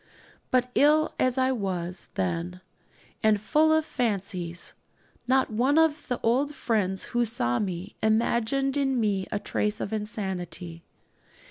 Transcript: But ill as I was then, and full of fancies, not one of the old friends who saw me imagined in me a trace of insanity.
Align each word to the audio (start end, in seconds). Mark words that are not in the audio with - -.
But 0.49 0.71
ill 0.73 1.13
as 1.19 1.37
I 1.37 1.51
was 1.51 2.09
then, 2.15 2.59
and 3.21 3.39
full 3.39 3.71
of 3.71 3.85
fancies, 3.85 4.73
not 5.27 5.51
one 5.51 5.77
of 5.77 6.07
the 6.07 6.19
old 6.23 6.55
friends 6.55 7.03
who 7.13 7.23
saw 7.23 7.59
me 7.59 7.95
imagined 8.01 8.77
in 8.77 8.99
me 8.99 9.27
a 9.31 9.37
trace 9.37 9.79
of 9.79 9.93
insanity. 9.93 10.81